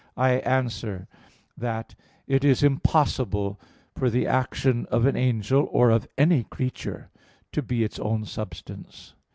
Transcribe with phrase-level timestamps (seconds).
[0.17, 1.07] I answer
[1.55, 1.93] that,
[2.25, 3.59] It is impossible
[3.93, 7.11] for the action of an angel, or of any creature,
[7.51, 9.13] to be its own substance.